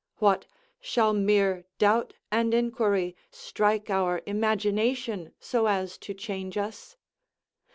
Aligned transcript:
What, 0.17 0.47
shall 0.79 1.13
mere 1.13 1.65
doubt 1.77 2.15
and 2.31 2.55
inquiry 2.55 3.15
strike 3.29 3.91
our 3.91 4.23
imagination, 4.25 5.35
so 5.39 5.67
as 5.67 5.95
to 5.99 6.15
change 6.15 6.57
us? 6.57 6.97